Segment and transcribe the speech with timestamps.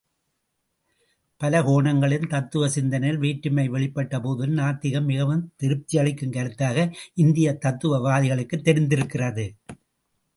[1.41, 6.93] பல கோணங்களில் தத்துவ சிந்தனையில் வேற்றுமை வெளிப்பட்ட போதிலும் நாத்திகம் மிகவும் திருப்தியளிக்கும் கருத்தாக
[7.13, 9.45] இந்திய தத்துவவாதிகளுக்குத் தெரிந்திருக்கிறது.